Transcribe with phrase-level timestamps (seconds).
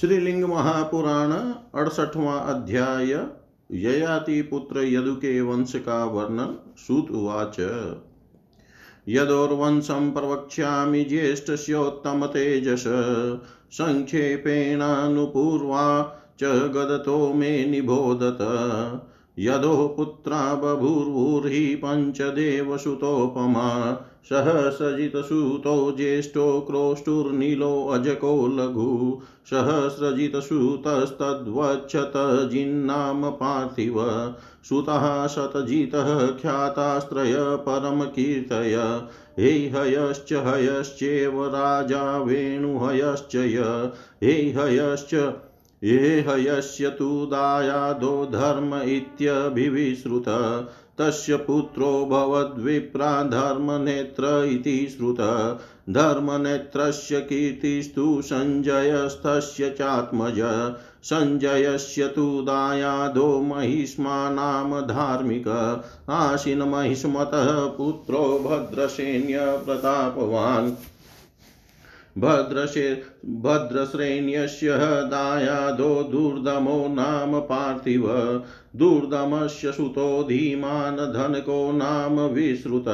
[0.00, 3.26] श्रीलिंग महापुराण अड़सठवां अध्याय
[3.72, 7.56] ययाति पुत्र यदु के वंश का वर्णन, सूत उवाच।
[9.08, 12.84] यदोर्वंशं प्रवक्ष्यामि ज्येष्ठस्योत्तमतेजस
[13.72, 18.38] सङ्क्षेपेणानुपूर्वा च गदतो मे निबोधत।
[19.38, 29.20] यदो पुत्रा बभूर्वुर्हि पञ्चदेवसुतोपमा सहस्रजितसुतो ज्येष्ठो क्रोष्टुर्नीलो अजको लघु।
[29.50, 34.34] सहस्रजितसुतस्तद्वच्छत जिन्नाम पार्थिव।
[34.68, 39.02] सुतः शतजितः ख्यातास्त्रय परमकीर्तय
[39.38, 43.90] हे हयश्च, हयश्चेव राजा वेणुहयश्च य
[44.22, 45.32] हे हयश्च
[45.84, 50.24] ये हयस्य तु दायादो धर्म इत्यभिविश्रुत
[50.98, 55.20] तस्य पुत्रो भवद्विप्रा धर्मनेत्र इति श्रुत।
[55.90, 60.34] धर्मनेत्रस्य कीर्तिस्तु सञ्जयस्तस्य चात्मज।
[61.02, 65.48] सञ्जयस्य तु दायादो महिष्मा नाम धार्मिक
[66.10, 70.72] आशिनमहिष्मतः पुत्रो भद्रसेन्य प्रतापवान्।
[72.18, 74.68] भद्रशे भद्रश्रेण्यस्य
[75.04, 78.08] दायादो दुर्दमो नाम पार्थिव।
[78.76, 82.84] दुर्दमस्य सुतो धीमान् धनको नाम विश्रुत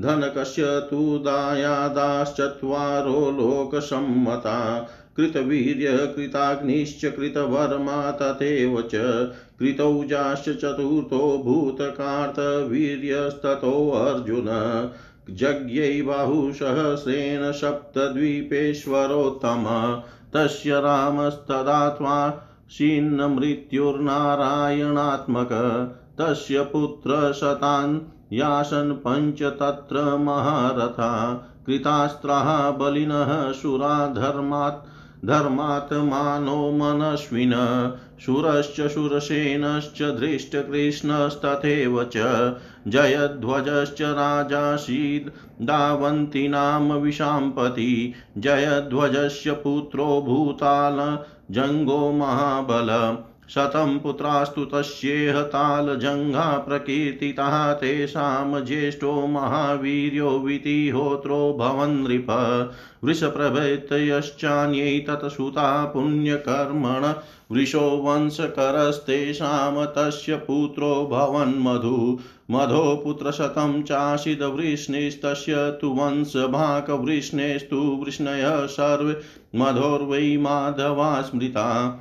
[0.00, 14.46] धनकस्य तु दायादाश्चत्वारो लोकसम्मता। कृतवीर्य कृताग्निश्च कृतवर्मा तथैव च। कृतौजाश्च चतुर्थो भूतकार्तवीर्यस्ततोऽर्जुन
[15.30, 20.00] जज्ञै बाहुसहस्रेण सप्तद्वीपेश्वरोत्तम।
[20.34, 22.32] तस्य रामस्तदात्मा
[22.70, 25.48] शीन्नमृत्युर्नारायणात्मक।
[26.20, 28.00] तस्य पुत्रशतान्
[28.32, 34.91] यासन् पञ्च तत्र महारथा। कृतास्त्राः बलिनः सुरा धर्मात्
[35.24, 37.54] धर्मात्मानो मनस्विन,
[38.20, 42.52] शूरश्च शूरसेनश्च धृष्टकृष्णस्तथैव च।
[42.88, 51.18] जयध्वजश्च राजासीद् दावन्तीनां विशाम्पति। जयध्वजस्य पुत्रो भूताल,
[51.50, 53.18] जङ्गो महाबल।
[53.54, 62.26] शतं पुत्रास्तु तस्येह तालजङ्घा प्रकीर्तितः तेषां ज्येष्ठो महावीर्यो वितिहोत्रो भवन् नृप।
[63.04, 67.12] वृषप्रभृतयश्चान्यै तत्सुता पुण्यकर्मण।
[67.56, 72.18] वृषो वंशकरस्तेषां तस्य पुत्रो भवन्मधु
[72.50, 81.98] मधो। पुत्रशतं चाशिदवृष्णिस्तस्य तु वंशभाकवृष्णेस्तु वृष्णयः सर्वे। मधोर्वै माधवा स्मृता।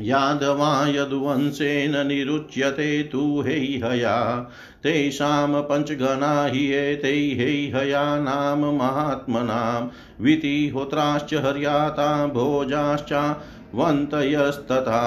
[0.00, 4.50] यादवा यदुवंशेन निरुच्यते तु हैहया।
[4.82, 9.88] तेषां पञ्चगणा हि एते हैहया नाम महात्मनां।
[10.24, 13.36] वितिहोत्राश्च हर्याता भोजाश्च
[13.74, 15.02] वन्तयस्तथा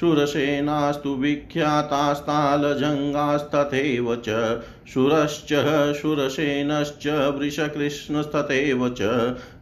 [0.00, 4.28] शूरसेनास्तु विख्यातास्तालजङ्गास्तथैव च
[4.92, 5.50] शूरश्च
[6.00, 7.06] शूरसेनश्च
[7.38, 9.10] वृषकृष्णस्तथैव च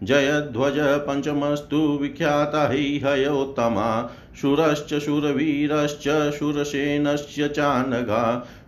[0.02, 0.78] जयध्वज
[1.08, 3.88] पञ्चमस्तु विख्याता हि हयोत्तमा
[4.40, 6.06] शूरश्च शूरवीरश्च
[6.38, 8.24] शूरसेनश्च चानगा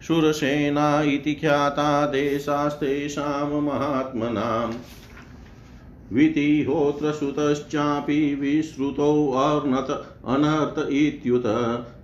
[0.07, 4.73] शूरसेना इति ख्याता देशास्तेषां महात्मनाम्
[6.13, 11.43] वितिहोत्रसुतश्चापि विश्रुतोऽर्नत अनर्थ इत्युत।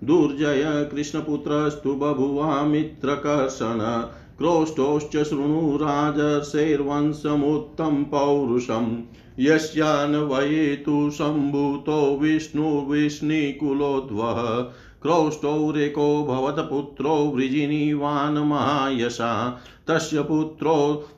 [0.05, 4.03] दुर्जय कृष्णपुत्रस्तु बभुवामित्रकर्षण
[4.39, 8.97] क्रोष्टोश्च शृणु राजर्षैर्वंशमुत्तं पौरुषम्।
[9.39, 21.09] यस्यान्वये तु सम्भूतो विष्णुविष्णिकुलोद्वः क्रोष्टौरेको भवतपुत्रो वृजिनीवान् महायशा। तस्य पुत्रो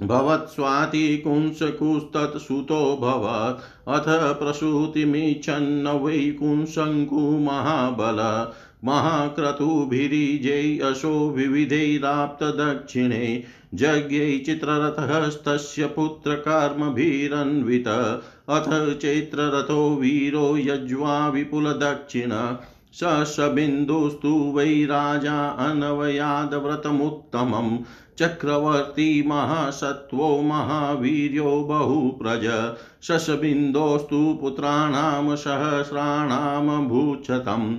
[0.00, 8.52] भवत्स्वातिकुंसकुस्तत्सुतो भवत् अथ प्रसूतिमिच्छन्न वै कुंशङ्कु महाबल
[8.84, 13.44] महाक्रतुभिरीजै अशो विविधैराप्तदक्षिणे
[13.74, 18.16] यज्ञै चित्ररथस्तस्य पुत्रकर्मभिरन्वित।
[18.48, 22.56] अथ चैत्ररथो वीरो यज्वा विपुलदक्षिण।
[22.92, 25.36] स शबिन्दुस्तु वै राजा
[25.66, 27.78] अनवयादव्रतमुत्तमम्
[28.18, 37.78] चक्रवर्ती महासत्त्वो महावीर्यो बहुप्रज। शशबिन्दोस्तु पुत्राणां सहस्राणां भूक्षतम्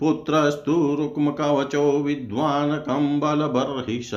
[0.01, 4.11] पुत्रस्तु रुक्मकवचो विद्वान् कम्बलबर्हिष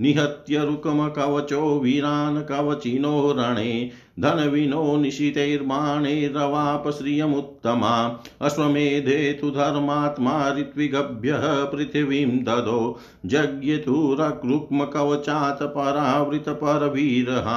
[0.00, 3.90] निहत्य रुक्मकवचो वीरान् कवचिनो रणे
[4.20, 17.48] धनविनो निशितैर्बाणैरवाप श्रियमुत्तमा अश्वमेधे तु धर्मात्मा ऋत्विगभ्यः पृथिवीं ददो। जज्ञे तु रुक्मकवचात् परावृतपरवीरः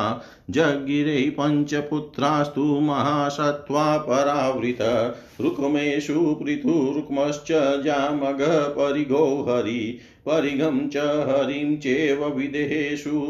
[0.50, 4.82] जगिरे पञ्चपुत्रास्तु महासत्त्वा परावृत
[5.42, 7.52] रुक्मेषु पृथुरुक्मश्च
[7.86, 13.22] जामगः परिगो हरि परिगं च हरिं चेव विदेहेषु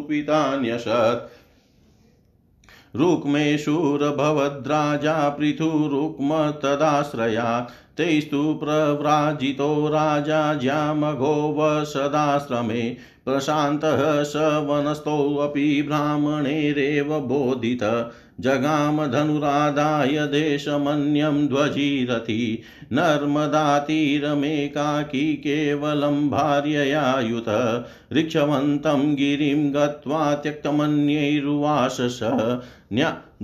[2.95, 19.07] पितान्यसत् रुक्मेषुरभवद्राजा पृथुरुक्म तदाश्रया। तैस्तु प्रव्राजितो राजा ज्यामघो वसदाश्रमे, प्रशान्तः स वनस्थोऽपि ब्राह्मणेरेव बोधित। जगाम
[19.07, 22.62] जगामधनुराधाय देशमन्यं ध्वजिरति
[22.92, 30.34] नर्मदातीरमेकाकी केवलं भार्ययायुत। ऋक्षवन्तं गिरिं गत्वा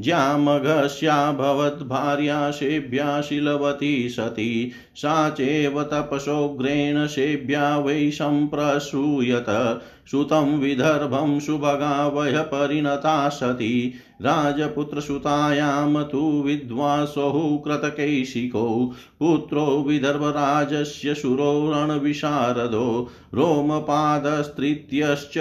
[0.04, 9.80] त्यक्तमन्यैरुवासस ज्यामघस्याभवद्भार्या सेभ्या शिलवती सती। सा चैव तपसोग्रेण सेभ्या वै सम्प्रसूयत।
[10.12, 25.34] सुतं विदर्भं सुभगा वयपरिणता सती। राजपुत्रसुतायां तु विद्वांसौ कृतकैशिकौ, पुत्रो विदर्भराजस्य शुरो रणविशारदो रोमपादस्तृतीयश्च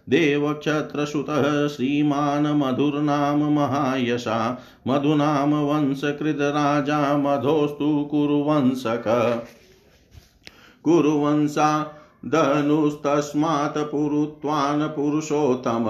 [0.09, 9.43] देवक्षत्रसुतः श्रीमान् मधुर्नाम महायशा मधुनाम वंशकृतराजा मधोस्तु कुरुवंशक।
[10.83, 11.69] कुरुवंशा
[12.25, 15.87] धनुस्तस्मात् पुरुत्वान् पुरुषोत्तम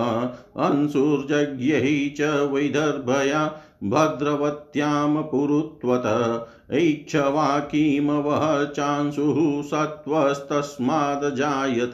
[0.65, 1.85] अंशुर्जज्ञैः
[2.17, 3.45] च वैदर्भया
[3.83, 11.91] भद्रवत्यां पुरुत्वत। ऐक्षवाकीमवः चांशुः सत्त्वस्तस्मादजायत।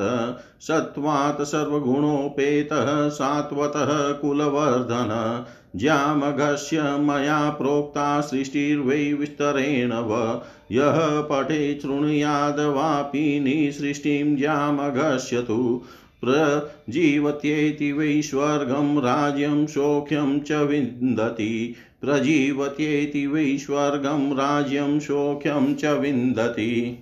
[0.62, 5.44] सत्त्वात् सर्वगुणोपेतः सात्वतः कुलवर्धन।
[5.75, 10.41] ज्यामघस्य मया प्रोक्ता सृष्टिर्वै विस्तरेण व।
[10.71, 15.81] यः पठे शृणुयादवापि निसृष्टिं ज्यामघस्य तु
[16.24, 26.98] प्रजीवत्येति वै स्वर्गं राज्यं सौख्यं च विन्दति। प्रजीवत्येति वै स्वर्गं राज्यं सौख्यं च विन्दति।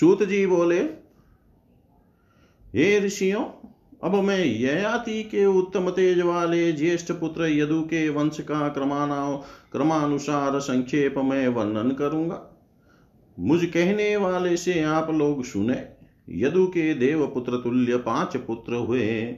[0.00, 0.78] सूत जी बोले,
[2.74, 3.44] हे ऋषियों,
[4.04, 9.42] अब मैं ययाति के उत्तम तेज वाले ज्येष्ठ पुत्र यदु के वंश का क्रमाना
[9.72, 12.59] क्रमानुसार संक्षेप में वर्णन करूँगा।
[13.40, 15.76] मुझ कहने वाले से आप लोग सुने,
[16.28, 19.36] यदु के देव पुत्र तुल्य पाँच पुत्र हुए।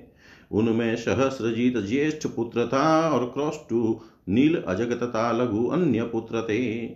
[0.53, 6.89] उनमें सहस्रजीत ज्येष्ठ पुत्र था और क्रोष्टु नील अजग तथा लघु अन्य पुत्र थे।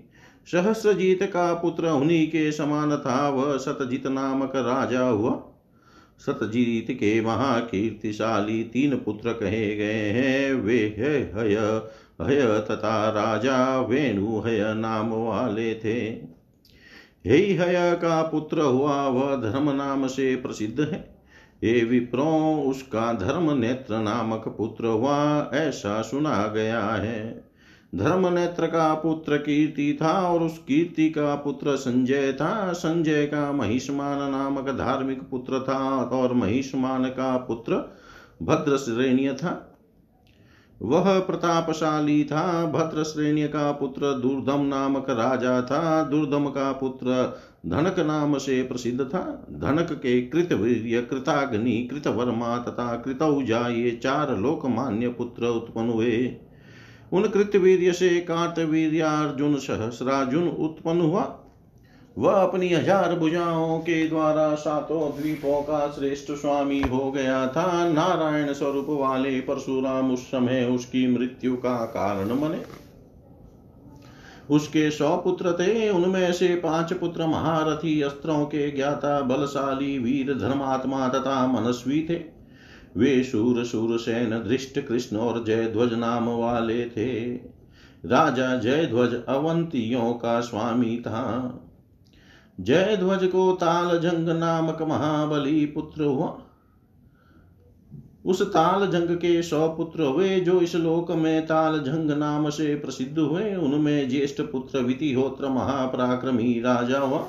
[0.49, 5.43] सहस्रजीत का पुत्र उन्हीं के समान था, वह सतजीत नामक राजा हुआ।
[6.19, 11.55] सतजीत के महाकीर्तिशाली तीन पुत्र कहे गए हैं, वे है हय
[12.23, 16.36] हय तथा राजा वेणु हय नाम वाले थे।
[17.27, 21.17] हे हय का पुत्र हुआ, वह धर्म नाम से प्रसिद्ध है।
[21.65, 27.49] हे विप्रो, उसका धर्म नेत्र नामक पुत्र हुआ, ऐसा सुना गया है।
[27.95, 33.53] धर्म नेत्र का पुत्र कीर्ति था और उस कीर्ति का पुत्र संजय था। संजय का
[33.53, 37.97] महिष्मान नामक धार्मिक पुत्र था और महिष्मान का पुत्र
[38.43, 39.76] भद्र श्रेणी था।
[40.83, 47.99] वह प्रतापशाली था भद्र श्रेणी का पुत्र, दुर्धम नामक राजा था, दुर्धम का पुत्र धनक
[47.99, 55.47] नाम से प्रसिद्ध था। धनक के कृतवीर्य कृताग्नि, कृतवर्मा तथा कृतौजा, ये चार लोकमान्य पुत्र
[55.47, 56.37] उत्पन्न हुए।
[57.13, 61.43] उन कृतवीर्य से कार्तवीर्य अर्जुन उत्पन्न हुआ।
[62.17, 68.53] वह अपनी हज़ार भुजाओं के द्वारा सातों द्वीपों का श्रेष्ठ स्वामी हो गया था। नारायण
[68.53, 72.61] स्वरूप वाले परशुराम उस समय उसकी मृत्यु का कारण बने।
[74.51, 81.09] उसके सौ पुत्र थे, उनमें से पाँच पुत्र महारथी अस्त्रों के ज्ञाता, बलशाली, वीर, धर्मात्मा
[81.09, 82.21] तथा मनस्वी थे।
[82.97, 87.35] वे शूर शूर सेन, धृष्ट कृष्ण और जयध्वज नाम वाले थे।
[88.05, 91.23] राजा जयध्वज अवंतियों का स्वामी था।
[92.61, 96.39] जयध्वज को ताल जंग नामक महाबली पुत्र हुआ।
[98.27, 102.75] उस ताल जंग के सौ पुत्र हुए, जो इस लोक में ताल जंग नाम से
[102.75, 107.29] प्रसिद्ध हुए, उनमें ज्येष्ठ पुत्र वितिहोत्र महापराक्रमी राजा हुआ।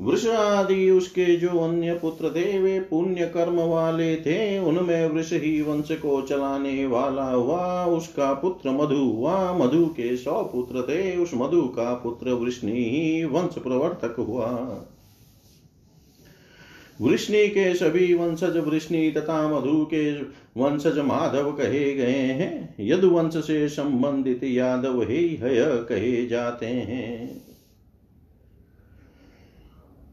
[0.00, 5.62] वृष आदि उसके जो अन्य पुत्र थे, वे पुण्य कर्म वाले थे। उनमें वृष ही
[5.62, 11.30] वंश को चलाने वाला हुआ। उसका पुत्र मधु हुआ। मधु के सौ पुत्र थे। उस
[11.34, 14.50] मधु का पुत्र वृष्णि ही वंश प्रवर्तक हुआ।
[17.00, 20.12] वृष्णि के सभी वंशज वृष्णि तथा मधु के
[20.56, 27.49] वंशज माधव कहे गए हैं। यदुवंश से संबंधित यादव ही हय कहे जाते हैं।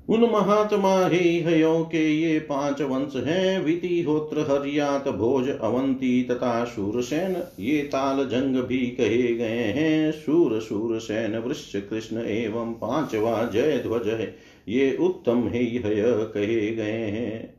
[0.10, 6.66] उन महात्मा ही हयों के ये पाँच वंश हैं। विति होत्र हरियात भोज अवंती तथा
[6.66, 13.78] शूरसेन ये ताल जंग भी कहे गए हैं। सूर शूरसेन वृक्ष कृष्ण एवं पांचवा जय
[13.78, 14.36] ध्वज है।
[14.68, 16.02] ये उत्तम ही हय
[16.34, 17.54] कहे गए हैं।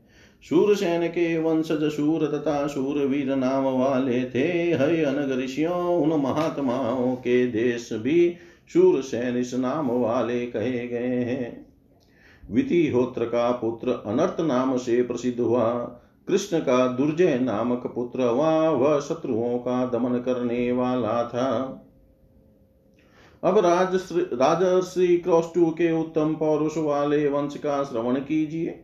[0.49, 7.45] सूरसेन के वंशज शूर तथा सूरवीर नाम वाले थे। हय अनग ऋषियों, उन महात्माओं के
[7.47, 8.35] देश भी
[8.73, 11.68] शूरसेन इस नाम वाले कहे गए हैं।
[12.49, 15.73] वितिहोत्र का पुत्र अनर्थ नाम से प्रसिद्ध हुआ।
[16.27, 21.49] कृष्ण का दुर्जय नामक पुत्र हुआ वह शत्रुओं का दमन करने वाला था।
[23.43, 28.83] अब राजश्री क्रौष्टु के उत्तम पौरुष वाले वंश का श्रवण कीजिए,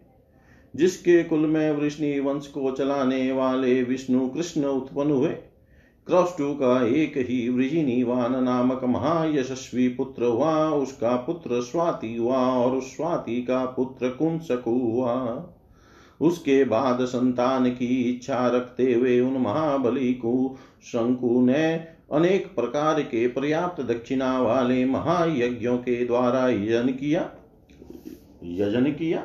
[0.74, 5.36] जिसके कुल में वृष्णि वंश को चलाने वाले विष्णु कृष्ण उत्पन्न हुए।
[6.07, 12.95] क्रौष्टु का एक ही वृजिनीवान नामक महायशस्वी पुत्र हुआ, उसका पुत्र स्वाति हुआ और उस
[12.95, 15.45] स्वाति का पुत्र कुंसकु हुआ।
[16.21, 21.74] उसके बाद संतान की इच्छा रखते हुए उन महाबली को शंकु ने
[22.12, 27.29] अनेक प्रकार के पर्याप्त दक्षिणा वाले महायज्ञों के द्वारा यजन किया
[28.43, 29.24] यजन किया।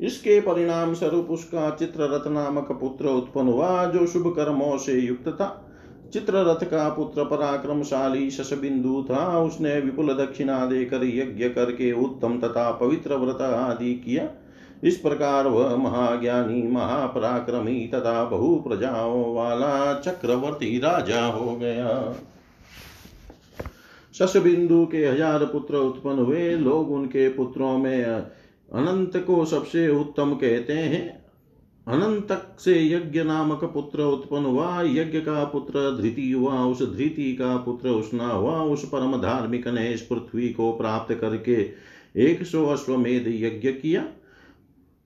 [0.00, 5.64] इसके परिणाम स्वरूप उसका चित्ररथ नामक पुत्र उत्पन्न हुआ, जो शुभ कर्मों से युक्त था।
[6.12, 13.16] चित्ररथ का पुत्र पराक्रमशाली शशबिंदु था। उसने विपुल दक्षिणा देकर यज्ञ करके उत्तम तथा पवित्र
[13.16, 14.28] व्रत आदि किया।
[14.84, 22.14] इस प्रकार वह महाज्ञानी, महापराक्रमी तथा बहु प्रजाओं वाला चक्रवर्ती राजा हो गया।
[24.14, 30.72] शशबिंदु के हज़ार पुत्र उत्पन्न हुए। लोग उनके पुत्रों में अनंत को सबसे उत्तम कहते
[30.72, 31.27] हैं।
[31.88, 37.56] अनंतक से यज्ञ नामक पुत्र उत्पन्न हुआ यज्ञ का पुत्र धृति हुआ उस धृति का
[37.56, 41.70] पुत्र उष्णा हुआ उस परम धार्मिक ने इस पृथ्वी को प्राप्त करके
[42.16, 44.04] एक सौ अश्वमेध यज्ञ किया।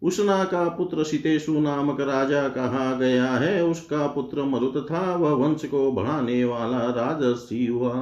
[0.03, 3.65] उष्णा का पुत्र सितेशु नामक राजा कहा गया है?
[3.65, 7.95] उसका पुत्र मरुत था, वह वंश को बढ़ाने वाला राजसी हुआ।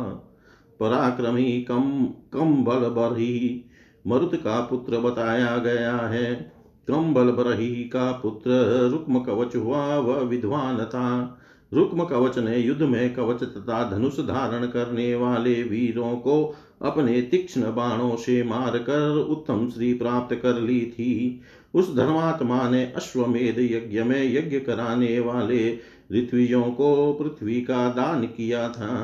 [0.80, 3.64] पराक्रमी कम कम बल बरही,
[4.06, 8.50] मरुत का पुत्र बताया गया है। क्रम्बल बरही का पुत्र
[8.90, 11.36] रुक्म कवच हुआ वह विद्वान था
[11.72, 17.74] रुक्म कवच ने युद्ध में कवच तथा धनुष धारण करने वाले वीरों को अपने तीक्ष्ण
[17.74, 21.40] बाणों से मारकर उत्तम श्री प्राप्त कर ली थी।
[21.74, 25.78] उस धर्मात्मा ने अश्वमेध यज्ञ में यज्ञ कराने वाले
[26.12, 28.94] ऋत्विजों को पृथ्वी का दान किया था।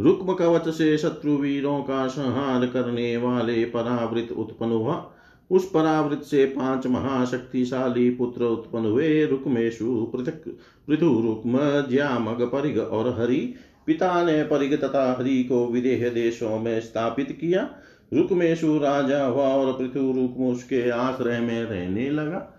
[0.00, 5.10] रुक्म कवच से शत्रु वीरों का संहार करने वाले परावृत उत्पन्न हुआ।
[5.50, 10.44] उस परावृत से पाँच महाशक्तिशाली पुत्र उत्पन्न हुए रुक्मेशु, पृथक,
[10.88, 11.58] पृथु, रुक्म,
[11.90, 13.54] ज्यामग, परिग और हरि।
[13.86, 17.70] पिता ने परिग तथा हरि को विदेह देशों में स्थापित किया।
[18.14, 22.50] रुक्मेशु राजा हुआ और पृथु, रुक्म उसके आश्रय में रहने लगा।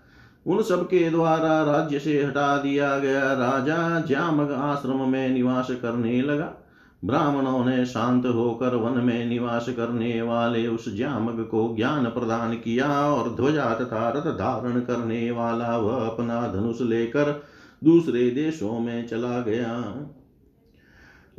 [0.46, 6.65] उन सबके द्वारा राज्य से हटा दिया गया राजा ज्यामग आश्रम में निवास करने लगा।
[7.04, 12.86] ब्राह्मणों ने शांत होकर वन में निवास करने वाले उस ज्यामग को ज्ञान प्रदान किया
[12.88, 17.42] और ध्वजा तथा रथ धारण करने वाला वह वा अपना धनुष लेकर
[17.84, 19.72] दूसरे देशों में चला गया।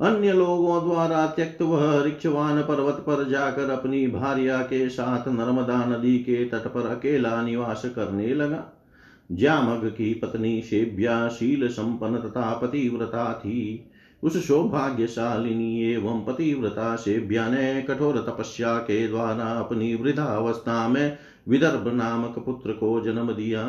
[0.02, 6.18] अन्य लोगों द्वारा त्यक्त वह रिक्षवान पर्वत पर जाकर अपनी भार्या के साथ नर्मदा नदी
[6.18, 8.66] के तट पर अकेला निवास करने लगा।
[9.32, 13.92] जामग की पत्नी शेब्या शील संपन्न तथा पतिव्रता थी।
[14.28, 21.18] उस सौभाग्यशालिनी एवं पतिव्रता शेब्या ने कठोर तपस्या के द्वारा अपनी वृद्धावस्था में
[21.48, 23.64] विदर्भ नामक पुत्र को जन्म दिया।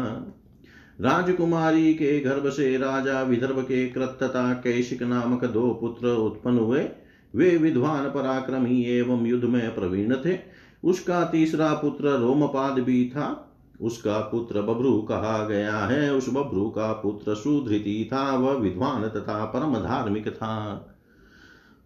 [1.01, 6.89] राजकुमारी के गर्भ से राजा विदर्भ के कृत तथा कैशिक नामक दो पुत्र उत्पन्न हुए।
[7.37, 10.39] वे विद्वान पराक्रमी एवं युद्ध में प्रवीण थे।
[10.85, 13.48] उसका तीसरा पुत्र रोमपाद भी था।
[13.81, 19.45] उसका पुत्र बब्रू कहा गया है। उस बब्रू का पुत्र सुधृति था, वह विद्वान तथा
[19.45, 20.85] परम धार्मिक था।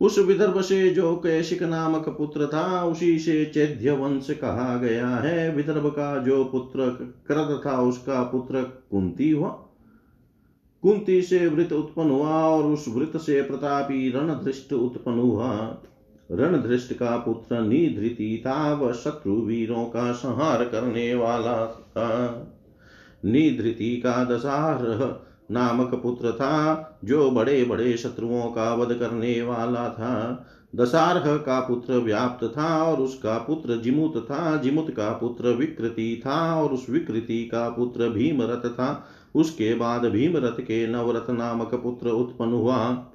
[0.01, 5.57] उस विदर्भ से जो कैशिक नामक पुत्र था, उसी से चैध्य वंश कहा गया है।
[5.57, 6.91] विदर्भ का जो पुत्र
[7.29, 9.49] कृत था, उसका पुत्र कुंती हुआ।
[10.83, 15.83] कुंती से वृत उत्पन्न हुआ और उस वृत से प्रतापी रणधृष्ट उत्पन्न हुआ।
[16.33, 22.37] रणधृष्ट का पुत्र निधृति था वह शत्रु वीरों का संहार करने वाला था।
[23.25, 30.47] निधृति का दशारह नामक पुत्र था, जो बड़े बड़े शत्रुओं का वध करने वाला था।
[30.77, 36.63] दशारह का पुत्र व्याप्त था और उसका पुत्र जिमुत था। जिमुत का पुत्र विकृति था
[36.63, 42.53] और उस विकृति का पुत्र भीमरथ था। उसके बाद भीमरथ के नवरथ नामक पुत्र उत्पन्न
[42.53, 43.07] हुआ।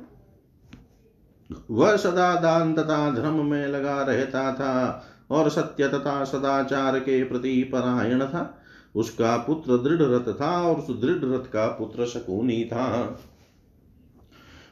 [1.72, 7.64] वह सदा दान तथा धर्म में लगा रहता था और सत्य तथा सदाचार के प्रति
[7.64, 8.64] परायण था।
[8.96, 13.20] उसका पुत्र दृढ़ रथ था और उस दृढ़ रथ का पुत्र शकुनी था।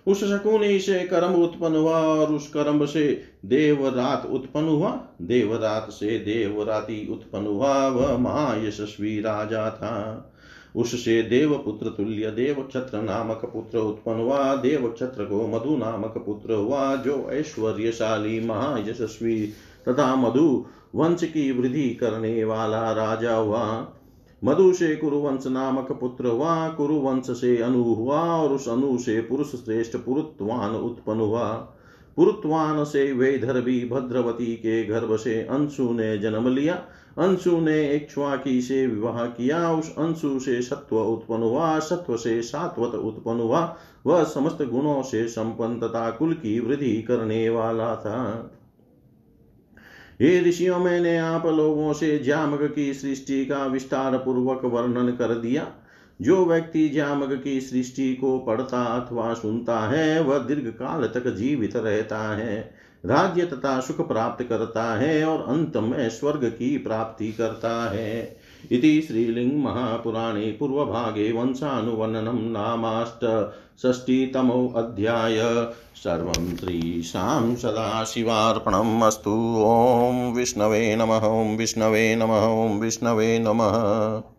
[0.08, 6.20] उस शकुनी से कर्म उत्पन्न हुआ और उस कर्म से देवरात उत्पन्न हुआ। देवरात से
[6.20, 10.32] देवराती उत्पन्न हुआ। वह महायशस्वी राजा था।
[10.76, 17.30] उससे देवपुत्र तुल्य देवक्षत्र नामक पुत्र उत्पन्न हुआ देवक्षत्र को मधु नामक पुत्र हुआ, जो
[17.32, 19.46] ऐश्वर्यशाली महायशस्वी
[19.90, 23.88] तथा मधु वंश की वृद्धि करने वाला राजा हुआ।
[24.44, 29.48] मधु से कुरुवंश नामक पुत्र हुआ, कुरुवंश से अनु हुआ और उस अनु से पुरुष
[29.48, 31.50] श्रेष्ठ पुरुत्वान उत्पन्न हुआ।
[32.16, 36.82] पुरुत्वान से वेधर्भी भद्रवती के गर्भ से अंशु ने जन्म लिया।
[37.18, 42.42] अंशु ने एक की से विवाह किया, उस अंशु से सत्व उत्पन्न हुआ, सत्व से
[42.42, 48.52] सात्वत उत्पन्न हुआ। वह समस्त गुणों से संपन्न तथा कुल की वृद्धि करने वाला था।
[50.22, 55.68] हे ऋषियों, मैंने आप लोगों से जामग की सृष्टि का विस्तार पूर्वक वर्णन कर दिया।
[56.22, 61.76] जो व्यक्ति जामग की सृष्टि को पढ़ता अथवा सुनता है, वह दीर्घ काल तक जीवित
[61.76, 67.92] रहता है। राज्य तथा सुख प्राप्त करता है और अंत में स्वर्ग की प्राप्ति करता
[67.92, 68.38] है।
[68.72, 75.38] इति श्रीलिंग महापुराणे पूर्वभागे वंशानुवर्णनं नामाष्ट षष्टितमोऽध्याय
[75.96, 84.35] सर्वं श्रीशां सदाशिवार्पणम् अस्तु। ॐ विष्णवे नमः। ॐ विष्णवे नमः। ॐ विष्णवे नमः।